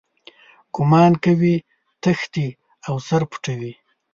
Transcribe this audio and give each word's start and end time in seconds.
ګومان 0.75 1.13
کوي 1.23 1.55
تښتي 2.03 2.47
او 2.87 2.95
سر 3.07 3.21
پټوي. 3.29 3.73